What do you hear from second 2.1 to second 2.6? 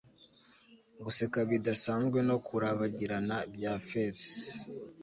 no